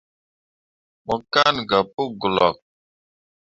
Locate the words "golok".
2.19-2.55